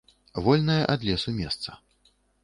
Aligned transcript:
Вольнае 0.45 0.79
ад 0.93 1.03
лесу 1.09 1.33
месца. 1.41 1.77